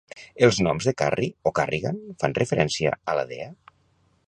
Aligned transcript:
Els 0.45 0.59
noms 0.67 0.87
de 0.89 0.93
Carrie 1.01 1.49
o 1.51 1.51
Carrigan 1.59 2.01
fan 2.25 2.35
referència 2.41 2.95
a 3.13 3.17
la 3.21 3.29
dea? 3.35 3.49